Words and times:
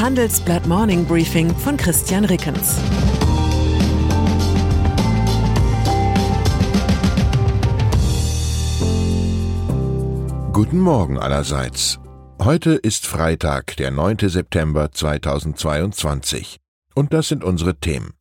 Handelsblatt 0.00 0.66
Morning 0.66 1.04
Briefing 1.04 1.54
von 1.54 1.76
Christian 1.76 2.24
Rickens. 2.24 2.78
Guten 10.54 10.78
Morgen 10.78 11.18
allerseits. 11.18 11.98
Heute 12.42 12.76
ist 12.76 13.06
Freitag, 13.06 13.76
der 13.76 13.90
9. 13.90 14.30
September 14.30 14.90
2022. 14.90 16.60
Und 16.94 17.12
das 17.12 17.28
sind 17.28 17.44
unsere 17.44 17.76
Themen. 17.78 18.14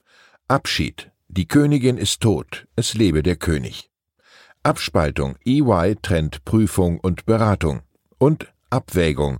Abschied. 0.49 1.11
Die 1.29 1.47
Königin 1.47 1.97
ist 1.97 2.19
tot. 2.19 2.67
Es 2.75 2.93
lebe 2.93 3.23
der 3.23 3.37
König. 3.37 3.89
Abspaltung. 4.63 5.37
EY 5.45 5.95
trennt 6.01 6.43
Prüfung 6.43 6.99
und 6.99 7.25
Beratung. 7.25 7.83
Und 8.17 8.51
Abwägung. 8.69 9.39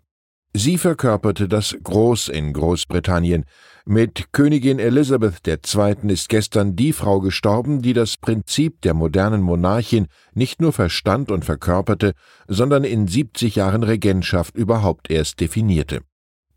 Sie 0.53 0.77
verkörperte 0.77 1.47
das 1.47 1.77
Groß 1.81 2.27
in 2.27 2.51
Großbritannien. 2.51 3.45
Mit 3.85 4.33
Königin 4.33 4.79
Elizabeth 4.79 5.47
II. 5.47 6.11
ist 6.11 6.27
gestern 6.27 6.75
die 6.75 6.91
Frau 6.91 7.21
gestorben, 7.21 7.81
die 7.81 7.93
das 7.93 8.17
Prinzip 8.17 8.81
der 8.81 8.93
modernen 8.93 9.41
Monarchin 9.41 10.07
nicht 10.33 10.61
nur 10.61 10.73
verstand 10.73 11.31
und 11.31 11.45
verkörperte, 11.45 12.13
sondern 12.49 12.83
in 12.83 13.07
70 13.07 13.55
Jahren 13.55 13.83
Regentschaft 13.83 14.55
überhaupt 14.55 15.09
erst 15.09 15.39
definierte. 15.39 16.01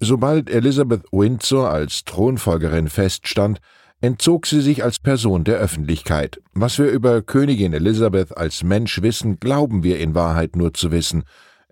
Sobald 0.01 0.51
Elizabeth 0.51 1.05
Windsor 1.13 1.71
als 1.71 2.03
Thronfolgerin 2.03 2.89
feststand, 2.89 3.61
entzog 4.01 4.47
sie 4.47 4.61
sich 4.61 4.83
als 4.83 4.99
Person 4.99 5.45
der 5.45 5.59
Öffentlichkeit. 5.59 6.41
Was 6.53 6.79
wir 6.81 6.91
über 6.91 7.23
Königin 7.23 7.73
Elizabeth 7.73 8.37
als 8.37 8.65
Mensch 8.65 9.01
wissen, 9.03 9.39
glauben 9.39 9.85
wir 9.85 10.01
in 10.01 10.17
Wahrheit 10.17 10.57
nur 10.57 10.75
zu 10.75 10.91
wissen, 10.91 11.23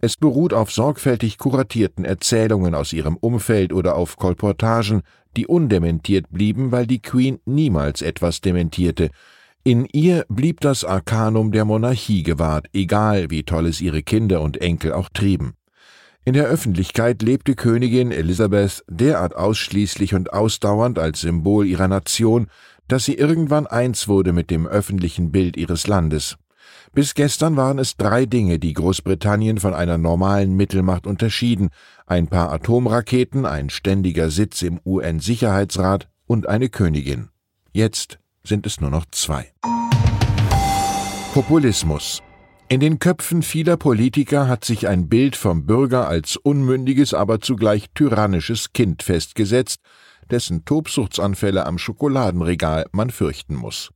es 0.04 0.16
beruht 0.16 0.52
auf 0.52 0.72
sorgfältig 0.72 1.38
kuratierten 1.38 2.04
Erzählungen 2.04 2.74
aus 2.74 2.92
ihrem 2.92 3.16
Umfeld 3.16 3.72
oder 3.72 3.94
auf 3.94 4.16
Kolportagen, 4.16 5.02
die 5.36 5.46
undementiert 5.46 6.26
blieben, 6.30 6.72
weil 6.72 6.88
die 6.88 7.00
Queen 7.00 7.38
niemals 7.44 8.02
etwas 8.02 8.40
dementierte. 8.40 9.10
In 9.62 9.86
ihr 9.92 10.26
blieb 10.28 10.60
das 10.60 10.84
Arkanum 10.84 11.52
der 11.52 11.64
Monarchie 11.64 12.24
gewahrt, 12.24 12.66
egal 12.72 13.30
wie 13.30 13.44
toll 13.44 13.66
es 13.66 13.80
ihre 13.80 14.02
Kinder 14.02 14.40
und 14.40 14.60
Enkel 14.60 14.92
auch 14.92 15.08
trieben. 15.08 15.54
In 16.24 16.34
der 16.34 16.46
Öffentlichkeit 16.46 17.22
lebte 17.22 17.54
Königin 17.54 18.10
Elisabeth 18.10 18.84
derart 18.88 19.36
ausschließlich 19.36 20.14
und 20.14 20.32
ausdauernd 20.32 20.98
als 20.98 21.20
Symbol 21.20 21.64
ihrer 21.64 21.86
Nation, 21.86 22.48
dass 22.88 23.04
sie 23.04 23.14
irgendwann 23.14 23.68
eins 23.68 24.08
wurde 24.08 24.32
mit 24.32 24.50
dem 24.50 24.66
öffentlichen 24.66 25.30
Bild 25.30 25.56
ihres 25.56 25.86
Landes. 25.86 26.38
Bis 26.94 27.14
gestern 27.14 27.56
waren 27.56 27.78
es 27.78 27.96
drei 27.96 28.26
Dinge, 28.26 28.58
die 28.58 28.74
Großbritannien 28.74 29.56
von 29.58 29.72
einer 29.72 29.96
normalen 29.96 30.54
Mittelmacht 30.54 31.06
unterschieden 31.06 31.70
ein 32.06 32.28
paar 32.28 32.52
Atomraketen, 32.52 33.46
ein 33.46 33.70
ständiger 33.70 34.28
Sitz 34.28 34.60
im 34.60 34.78
UN-Sicherheitsrat 34.84 36.10
und 36.26 36.46
eine 36.46 36.68
Königin. 36.68 37.30
Jetzt 37.72 38.18
sind 38.44 38.66
es 38.66 38.82
nur 38.82 38.90
noch 38.90 39.06
zwei. 39.10 39.52
Populismus. 41.32 42.22
In 42.68 42.80
den 42.80 42.98
Köpfen 42.98 43.42
vieler 43.42 43.78
Politiker 43.78 44.46
hat 44.46 44.66
sich 44.66 44.86
ein 44.86 45.08
Bild 45.08 45.34
vom 45.34 45.64
Bürger 45.64 46.08
als 46.08 46.36
unmündiges, 46.36 47.14
aber 47.14 47.40
zugleich 47.40 47.86
tyrannisches 47.94 48.74
Kind 48.74 49.02
festgesetzt, 49.02 49.80
dessen 50.30 50.66
Tobsuchtsanfälle 50.66 51.64
am 51.64 51.78
Schokoladenregal 51.78 52.84
man 52.92 53.08
fürchten 53.08 53.54
muss. 53.54 53.92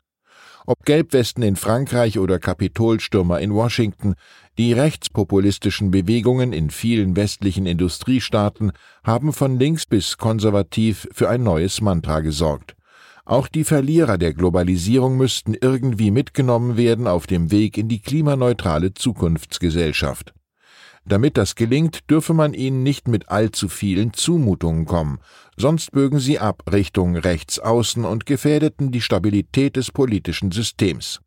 Ob 0.68 0.84
Gelbwesten 0.84 1.44
in 1.44 1.54
Frankreich 1.54 2.18
oder 2.18 2.40
Kapitolstürmer 2.40 3.40
in 3.40 3.54
Washington, 3.54 4.16
die 4.58 4.72
rechtspopulistischen 4.72 5.92
Bewegungen 5.92 6.52
in 6.52 6.70
vielen 6.70 7.14
westlichen 7.14 7.66
Industriestaaten 7.66 8.72
haben 9.04 9.32
von 9.32 9.60
links 9.60 9.86
bis 9.86 10.18
konservativ 10.18 11.06
für 11.12 11.28
ein 11.28 11.44
neues 11.44 11.80
Mantra 11.80 12.18
gesorgt. 12.18 12.74
Auch 13.24 13.46
die 13.46 13.62
Verlierer 13.62 14.18
der 14.18 14.34
Globalisierung 14.34 15.16
müssten 15.16 15.54
irgendwie 15.54 16.10
mitgenommen 16.10 16.76
werden 16.76 17.06
auf 17.06 17.28
dem 17.28 17.52
Weg 17.52 17.78
in 17.78 17.88
die 17.88 18.00
klimaneutrale 18.00 18.92
Zukunftsgesellschaft. 18.92 20.34
Damit 21.08 21.36
das 21.36 21.54
gelingt, 21.54 22.10
dürfe 22.10 22.34
man 22.34 22.52
ihnen 22.52 22.82
nicht 22.82 23.06
mit 23.06 23.28
allzu 23.28 23.68
vielen 23.68 24.12
Zumutungen 24.12 24.86
kommen, 24.86 25.20
sonst 25.56 25.92
bögen 25.92 26.18
sie 26.18 26.40
ab 26.40 26.64
Richtung 26.72 27.16
rechts 27.16 27.60
außen 27.60 28.04
und 28.04 28.26
gefährdeten 28.26 28.90
die 28.90 29.00
Stabilität 29.00 29.76
des 29.76 29.92
politischen 29.92 30.50
Systems. 30.50 31.20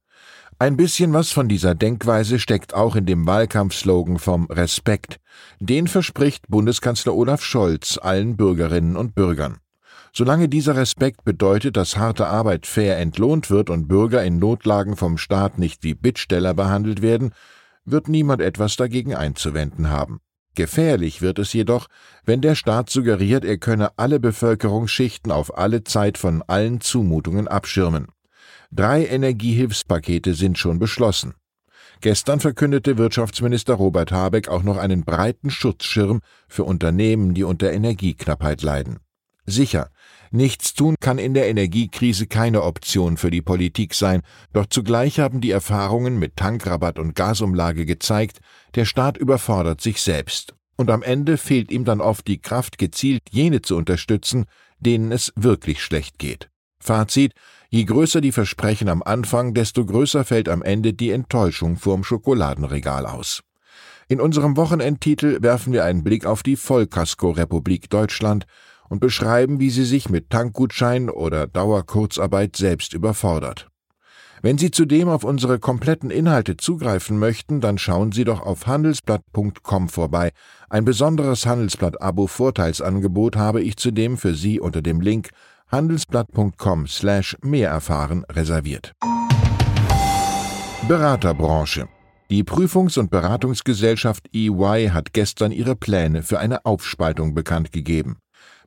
Ein 0.62 0.76
bisschen 0.76 1.14
was 1.14 1.32
von 1.32 1.48
dieser 1.48 1.76
Denkweise 1.76 2.40
steckt 2.40 2.74
auch 2.74 2.98
in 2.98 3.06
dem 3.06 3.26
Wahlkampfslogan 3.26 4.20
vom 4.20 4.48
Respekt. 4.48 5.22
Den 5.62 5.88
verspricht 5.88 6.50
Bundeskanzler 6.50 7.16
Olaf 7.16 7.42
Scholz 7.42 7.98
allen 7.98 8.36
Bürgerinnen 8.36 8.98
und 8.98 9.16
Bürgern. 9.16 9.60
Solange 10.12 10.50
dieser 10.50 10.76
Respekt 10.76 11.24
bedeutet, 11.24 11.78
dass 11.78 11.96
harte 11.96 12.28
Arbeit 12.28 12.66
fair 12.66 12.98
entlohnt 12.98 13.50
wird 13.50 13.70
und 13.70 13.88
Bürger 13.88 14.26
in 14.26 14.40
Notlagen 14.40 14.98
vom 14.98 15.18
Staat 15.18 15.58
nicht 15.58 15.86
wie 15.86 15.94
Bittsteller 15.94 16.54
behandelt 16.54 17.02
werden, 17.02 17.32
wird 17.92 18.08
niemand 18.08 18.42
etwas 18.42 18.76
dagegen 18.76 19.16
einzuwenden 19.16 19.90
haben. 19.90 20.20
Gefährlich 20.56 21.22
wird 21.22 21.40
es 21.40 21.54
jedoch, 21.54 21.88
wenn 22.26 22.42
der 22.42 22.56
Staat 22.56 22.90
suggeriert, 22.90 23.46
er 23.46 23.58
könne 23.58 23.98
alle 23.98 24.20
Bevölkerungsschichten 24.20 25.32
auf 25.32 25.58
alle 25.58 25.84
Zeit 25.84 26.18
von 26.18 26.44
allen 26.48 26.82
Zumutungen 26.82 27.48
abschirmen. 27.48 28.08
Drei 28.72 29.06
Energiehilfspakete 29.06 30.34
sind 30.34 30.58
schon 30.58 30.80
beschlossen. 30.80 31.34
Gestern 32.02 32.40
verkündete 32.40 32.98
Wirtschaftsminister 32.98 33.74
Robert 33.74 34.12
Habeck 34.12 34.48
auch 34.48 34.64
noch 34.64 34.78
einen 34.78 35.04
breiten 35.04 35.50
Schutzschirm 35.50 36.22
für 36.48 36.64
Unternehmen, 36.64 37.34
die 37.34 37.44
unter 37.44 37.72
Energieknappheit 37.72 38.62
leiden. 38.62 39.00
Sicher, 39.46 39.90
nichts 40.32 40.74
tun 40.74 40.96
kann 41.00 41.18
in 41.18 41.34
der 41.34 41.48
Energiekrise 41.48 42.28
keine 42.28 42.64
Option 42.64 43.18
für 43.18 43.32
die 43.32 43.42
Politik 43.42 43.94
sein, 43.94 44.22
doch 44.54 44.66
zugleich 44.66 45.20
haben 45.20 45.42
die 45.42 45.52
Erfahrungen 45.52 46.20
mit 46.20 46.36
Tankrabatt 46.36 47.00
und 47.00 47.16
Gasumlage 47.16 47.86
gezeigt, 47.86 48.40
der 48.76 48.86
Staat 48.86 49.18
überfordert 49.18 49.82
sich 49.82 50.02
selbst. 50.02 50.54
Und 50.76 50.90
am 50.90 51.04
Ende 51.04 51.38
fehlt 51.38 51.72
ihm 51.72 51.84
dann 51.84 52.00
oft 52.00 52.28
die 52.28 52.42
Kraft, 52.42 52.78
gezielt 52.78 53.24
jene 53.32 53.62
zu 53.62 53.76
unterstützen, 53.76 54.46
denen 54.80 55.12
es 55.12 55.34
wirklich 55.36 55.84
schlecht 55.84 56.20
geht. 56.20 56.50
Fazit, 56.80 57.34
je 57.70 57.84
größer 57.84 58.22
die 58.22 58.32
Versprechen 58.32 58.88
am 58.88 59.04
Anfang, 59.04 59.54
desto 59.54 59.86
größer 59.86 60.24
fällt 60.24 60.48
am 60.48 60.64
Ende 60.64 60.94
die 60.94 61.12
Enttäuschung 61.12 61.76
vorm 61.78 62.04
Schokoladenregal 62.04 63.06
aus. 63.06 63.42
In 64.08 64.22
unserem 64.22 64.58
Wochenendtitel 64.58 65.42
werfen 65.42 65.74
wir 65.74 65.84
einen 65.84 66.04
Blick 66.04 66.26
auf 66.26 66.42
die 66.42 66.56
Vollkasko-Republik 66.56 67.90
Deutschland 67.90 68.46
und 68.90 69.00
beschreiben, 69.00 69.60
wie 69.60 69.70
sie 69.70 69.86
sich 69.86 70.10
mit 70.10 70.30
Tankgutschein 70.30 71.10
oder 71.10 71.48
Dauerkurzarbeit 71.48 72.56
selbst 72.56 72.94
überfordert. 72.94 73.70
Wenn 74.42 74.58
Sie 74.58 74.72
zudem 74.72 75.10
auf 75.10 75.26
unsere 75.26 75.60
kompletten 75.60 76.10
Inhalte 76.10 76.56
zugreifen 76.56 77.20
möchten, 77.20 77.60
dann 77.60 77.78
schauen 77.78 78.14
Sie 78.14 78.24
doch 78.24 78.42
auf 78.42 78.68
handelsblatt.com 78.68 79.90
vorbei. 79.90 80.32
Ein 80.70 80.86
besonderes 80.86 81.46
Handelsblatt-Abo-Vorteilsangebot 81.46 83.36
habe 83.36 83.62
ich 83.62 83.76
zudem 83.76 84.18
für 84.18 84.34
Sie 84.34 84.62
unter 84.62 84.82
dem 84.82 85.02
Link 85.02 85.32
handelsblatt.com 85.70 86.88
slash 86.88 87.38
mehr 87.44 87.70
erfahren 87.70 88.24
reserviert. 88.32 88.94
Beraterbranche 90.88 91.88
Die 92.32 92.44
Prüfungs- 92.44 92.98
und 92.98 93.12
Beratungsgesellschaft 93.12 94.30
EY 94.34 94.90
hat 94.94 95.14
gestern 95.14 95.52
ihre 95.52 95.76
Pläne 95.76 96.24
für 96.24 96.40
eine 96.40 96.66
Aufspaltung 96.66 97.34
bekannt 97.34 97.72
gegeben. 97.72 98.18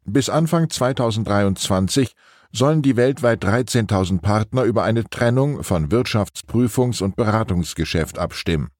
Bis 0.05 0.29
Anfang 0.29 0.69
2023 0.69 2.15
sollen 2.51 2.83
die 2.83 2.97
weltweit 2.97 3.45
13.000 3.45 4.21
Partner 4.21 4.65
über 4.65 4.83
eine 4.83 5.05
Trennung 5.05 5.63
von 5.63 5.91
Wirtschaftsprüfungs- 5.91 7.03
und 7.03 7.15
Beratungsgeschäft 7.15 8.19
abstimmen. 8.19 8.71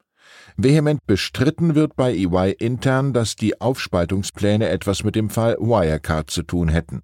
Vehement 0.57 1.07
bestritten 1.07 1.75
wird 1.77 1.95
bei 1.97 2.13
EY 2.13 2.53
intern, 2.59 3.13
dass 3.13 3.37
die 3.37 3.61
Aufspaltungspläne 3.61 4.69
etwas 4.69 5.05
mit 5.05 5.15
dem 5.15 5.31
Fall 5.31 5.57
Wirecard 5.59 6.29
zu 6.29 6.43
tun 6.43 6.69
hätten. 6.69 7.03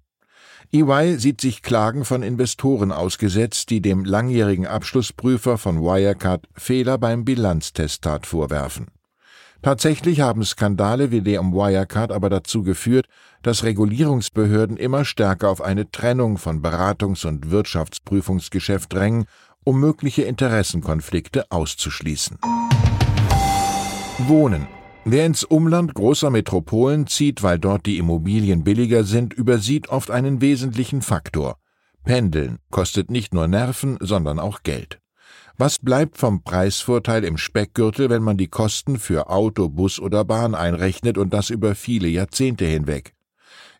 EY 0.71 1.17
sieht 1.17 1.41
sich 1.41 1.63
Klagen 1.63 2.03
von 2.05 2.21
Investoren 2.21 2.91
ausgesetzt, 2.91 3.69
die 3.71 3.81
dem 3.81 4.03
langjährigen 4.03 4.67
Abschlussprüfer 4.67 5.57
von 5.57 5.81
Wirecard 5.81 6.45
Fehler 6.53 6.97
beim 6.97 7.25
Bilanztestat 7.25 8.27
vorwerfen. 8.27 8.87
Tatsächlich 9.61 10.21
haben 10.21 10.43
Skandale 10.43 11.11
wie 11.11 11.21
der 11.21 11.41
um 11.41 11.53
Wirecard 11.53 12.11
aber 12.11 12.29
dazu 12.29 12.63
geführt, 12.63 13.07
dass 13.41 13.63
Regulierungsbehörden 13.63 14.77
immer 14.77 15.03
stärker 15.03 15.49
auf 15.49 15.61
eine 15.61 15.91
Trennung 15.91 16.37
von 16.37 16.61
Beratungs- 16.61 17.25
und 17.25 17.51
Wirtschaftsprüfungsgeschäft 17.51 18.93
drängen, 18.93 19.25
um 19.65 19.79
mögliche 19.79 20.23
Interessenkonflikte 20.23 21.51
auszuschließen. 21.51 22.37
Wohnen 24.27 24.67
Wer 25.05 25.25
ins 25.25 25.43
Umland 25.43 25.93
großer 25.93 26.29
Metropolen 26.29 27.07
zieht, 27.07 27.41
weil 27.41 27.57
dort 27.57 27.85
die 27.85 27.97
Immobilien 27.97 28.63
billiger 28.63 29.03
sind, 29.03 29.33
übersieht 29.33 29.89
oft 29.89 30.11
einen 30.11 30.41
wesentlichen 30.41 31.01
Faktor. 31.01 31.55
Pendeln 32.03 32.59
kostet 32.69 33.09
nicht 33.09 33.33
nur 33.33 33.47
Nerven, 33.47 33.97
sondern 34.01 34.39
auch 34.39 34.61
Geld. 34.63 34.99
Was 35.61 35.77
bleibt 35.77 36.17
vom 36.17 36.41
Preisvorteil 36.41 37.25
im 37.25 37.37
Speckgürtel, 37.37 38.09
wenn 38.09 38.23
man 38.23 38.37
die 38.37 38.47
Kosten 38.47 38.97
für 38.97 39.29
Auto, 39.29 39.67
Bus 39.67 39.99
oder 39.99 40.23
Bahn 40.23 40.55
einrechnet 40.55 41.17
und 41.17 41.33
das 41.33 41.49
über 41.49 41.75
viele 41.75 42.07
Jahrzehnte 42.07 42.63
hinweg? 42.63 43.13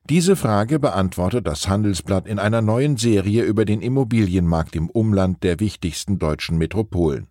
Diese 0.03 0.35
Frage 0.35 0.77
beantwortet 0.77 1.47
das 1.47 1.69
Handelsblatt 1.69 2.27
in 2.27 2.37
einer 2.37 2.61
neuen 2.61 2.97
Serie 2.97 3.43
über 3.43 3.63
den 3.63 3.79
Immobilienmarkt 3.79 4.75
im 4.75 4.89
Umland 4.89 5.41
der 5.41 5.61
wichtigsten 5.61 6.19
deutschen 6.19 6.57
Metropolen. 6.57 7.27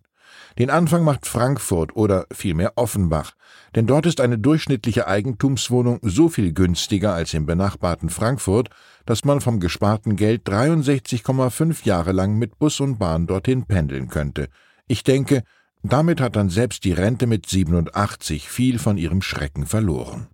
Den 0.57 0.69
Anfang 0.69 1.03
macht 1.03 1.27
Frankfurt 1.27 1.95
oder 1.95 2.25
vielmehr 2.31 2.73
Offenbach, 2.75 3.33
denn 3.75 3.87
dort 3.87 4.05
ist 4.05 4.19
eine 4.19 4.37
durchschnittliche 4.37 5.07
Eigentumswohnung 5.07 5.99
so 6.01 6.29
viel 6.29 6.53
günstiger 6.53 7.13
als 7.13 7.33
im 7.33 7.45
benachbarten 7.45 8.09
Frankfurt, 8.09 8.69
dass 9.05 9.25
man 9.25 9.41
vom 9.41 9.59
gesparten 9.59 10.15
Geld 10.15 10.47
63,5 10.47 11.85
Jahre 11.85 12.11
lang 12.11 12.37
mit 12.37 12.57
Bus 12.59 12.79
und 12.79 12.97
Bahn 12.97 13.27
dorthin 13.27 13.65
pendeln 13.65 14.09
könnte. 14.09 14.49
Ich 14.87 15.03
denke, 15.03 15.43
damit 15.83 16.19
hat 16.19 16.35
dann 16.35 16.49
selbst 16.49 16.83
die 16.83 16.91
Rente 16.91 17.27
mit 17.27 17.47
87 17.47 18.49
viel 18.49 18.79
von 18.79 18.97
ihrem 18.97 19.21
Schrecken 19.21 19.65
verloren. 19.65 20.27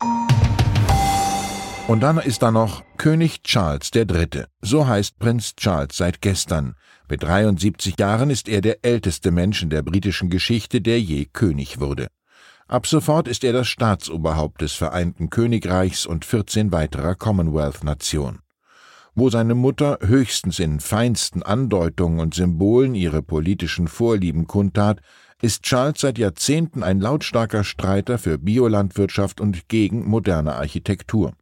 Und 1.88 2.00
dann 2.00 2.18
ist 2.18 2.42
da 2.42 2.50
noch 2.50 2.84
König 2.98 3.44
Charles 3.44 3.92
III. 3.94 4.46
So 4.60 4.88
heißt 4.88 5.20
Prinz 5.20 5.56
Charles 5.56 5.96
seit 5.96 6.20
gestern. 6.20 6.74
Mit 7.08 7.22
73 7.22 8.00
Jahren 8.00 8.32
ist 8.32 8.50
er 8.50 8.62
der 8.62 8.84
älteste 8.84 9.30
Mensch 9.30 9.62
in 9.62 9.70
der 9.70 9.84
britischen 9.84 10.32
Geschichte, 10.32 10.82
der 10.82 11.00
je 11.00 11.26
König 11.26 11.80
wurde. 11.80 12.08
Ab 12.68 12.88
sofort 12.88 13.28
ist 13.28 13.44
er 13.44 13.54
das 13.54 13.68
Staatsoberhaupt 13.68 14.62
des 14.62 14.74
Vereinten 14.74 15.30
Königreichs 15.30 16.08
und 16.08 16.26
14 16.26 16.72
weiterer 16.72 17.14
Commonwealth-Nationen. 17.14 18.40
Wo 19.14 19.30
seine 19.30 19.54
Mutter 19.54 20.00
höchstens 20.02 20.58
in 20.58 20.80
feinsten 20.80 21.44
Andeutungen 21.44 22.20
und 22.20 22.34
Symbolen 22.34 22.96
ihre 22.96 23.22
politischen 23.22 23.88
Vorlieben 23.88 24.48
kundtat, 24.48 25.02
ist 25.40 25.62
Charles 25.62 26.02
seit 26.02 26.18
Jahrzehnten 26.18 26.82
ein 26.82 27.00
lautstarker 27.00 27.64
Streiter 27.64 28.18
für 28.18 28.40
Biolandwirtschaft 28.40 29.40
und 29.40 29.70
gegen 29.70 30.08
moderne 30.08 30.56
Architektur. 30.56 31.34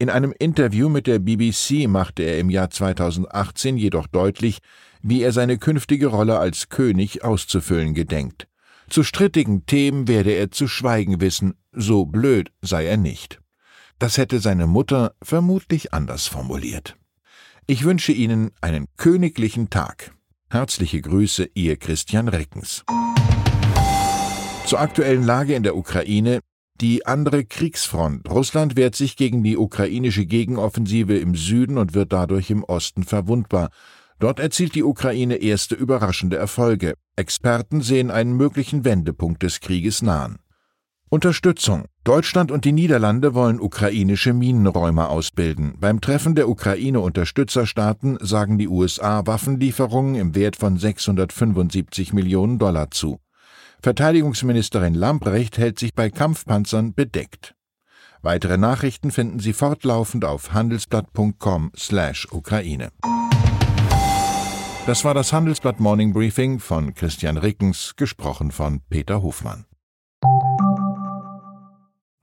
In 0.00 0.08
einem 0.08 0.32
Interview 0.38 0.88
mit 0.88 1.06
der 1.06 1.18
BBC 1.18 1.86
machte 1.86 2.22
er 2.22 2.38
im 2.38 2.48
Jahr 2.48 2.70
2018 2.70 3.76
jedoch 3.76 4.06
deutlich, 4.06 4.60
wie 5.02 5.20
er 5.20 5.30
seine 5.30 5.58
künftige 5.58 6.06
Rolle 6.06 6.38
als 6.38 6.70
König 6.70 7.22
auszufüllen 7.22 7.92
gedenkt. 7.92 8.48
Zu 8.88 9.02
strittigen 9.02 9.66
Themen 9.66 10.08
werde 10.08 10.30
er 10.30 10.50
zu 10.50 10.68
schweigen 10.68 11.20
wissen, 11.20 11.52
so 11.72 12.06
blöd 12.06 12.50
sei 12.62 12.86
er 12.86 12.96
nicht. 12.96 13.42
Das 13.98 14.16
hätte 14.16 14.40
seine 14.40 14.66
Mutter 14.66 15.12
vermutlich 15.22 15.92
anders 15.92 16.26
formuliert. 16.26 16.96
Ich 17.66 17.84
wünsche 17.84 18.12
Ihnen 18.12 18.52
einen 18.62 18.86
königlichen 18.96 19.68
Tag. 19.68 20.12
Herzliche 20.48 21.02
Grüße, 21.02 21.50
Ihr 21.52 21.76
Christian 21.76 22.28
Reckens. 22.28 22.86
Zur 24.64 24.80
aktuellen 24.80 25.24
Lage 25.24 25.54
in 25.54 25.62
der 25.62 25.76
Ukraine 25.76 26.40
die 26.80 27.04
andere 27.06 27.44
Kriegsfront. 27.44 28.30
Russland 28.30 28.76
wehrt 28.76 28.96
sich 28.96 29.16
gegen 29.16 29.42
die 29.42 29.56
ukrainische 29.56 30.24
Gegenoffensive 30.24 31.18
im 31.18 31.34
Süden 31.34 31.76
und 31.76 31.94
wird 31.94 32.12
dadurch 32.12 32.50
im 32.50 32.64
Osten 32.64 33.04
verwundbar. 33.04 33.70
Dort 34.18 34.40
erzielt 34.40 34.74
die 34.74 34.82
Ukraine 34.82 35.36
erste 35.36 35.74
überraschende 35.74 36.36
Erfolge. 36.36 36.94
Experten 37.16 37.80
sehen 37.80 38.10
einen 38.10 38.36
möglichen 38.36 38.84
Wendepunkt 38.84 39.42
des 39.42 39.60
Krieges 39.60 40.02
nahen. 40.02 40.38
Unterstützung. 41.08 41.86
Deutschland 42.04 42.52
und 42.52 42.64
die 42.64 42.72
Niederlande 42.72 43.34
wollen 43.34 43.60
ukrainische 43.60 44.32
Minenräumer 44.32 45.10
ausbilden. 45.10 45.74
Beim 45.80 46.00
Treffen 46.00 46.34
der 46.34 46.48
Ukraine-Unterstützerstaaten 46.48 48.18
sagen 48.20 48.58
die 48.58 48.68
USA 48.68 49.26
Waffenlieferungen 49.26 50.14
im 50.14 50.34
Wert 50.34 50.56
von 50.56 50.78
675 50.78 52.12
Millionen 52.12 52.58
Dollar 52.58 52.90
zu. 52.90 53.18
Verteidigungsministerin 53.82 54.94
Lamprecht 54.94 55.56
hält 55.56 55.78
sich 55.78 55.94
bei 55.94 56.10
Kampfpanzern 56.10 56.92
bedeckt. 56.94 57.54
Weitere 58.22 58.58
Nachrichten 58.58 59.10
finden 59.10 59.40
Sie 59.40 59.54
fortlaufend 59.54 60.26
auf 60.26 60.52
handelsblatt.com/Ukraine. 60.52 62.90
Das 64.86 65.04
war 65.04 65.14
das 65.14 65.32
Handelsblatt 65.32 65.80
Morning 65.80 66.12
Briefing 66.12 66.58
von 66.58 66.92
Christian 66.94 67.38
Rickens, 67.38 67.94
gesprochen 67.96 68.50
von 68.50 68.82
Peter 68.90 69.22
Hofmann. 69.22 69.64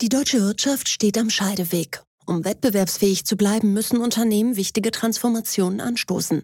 Die 0.01 0.09
deutsche 0.09 0.41
Wirtschaft 0.41 0.89
steht 0.89 1.17
am 1.17 1.31
Scheideweg. 1.31 2.03
Um 2.27 2.45
wettbewerbsfähig 2.45 3.25
zu 3.25 3.35
bleiben, 3.37 3.73
müssen 3.73 3.97
Unternehmen 3.97 4.55
wichtige 4.57 4.91
Transformationen 4.91 5.81
anstoßen. 5.81 6.43